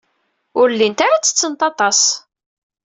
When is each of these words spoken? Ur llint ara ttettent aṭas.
Ur 0.59 0.67
llint 0.73 0.99
ara 1.05 1.17
ttettent 1.21 1.61
aṭas. 1.69 1.99